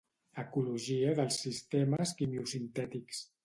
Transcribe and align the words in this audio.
Ecologia 0.43 1.11
dels 1.21 1.39
sistemes 1.45 2.17
quimiosintètics. 2.23 3.25